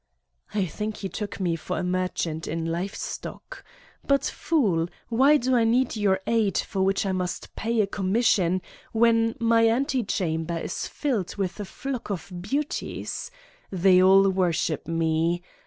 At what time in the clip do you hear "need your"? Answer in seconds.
5.63-6.19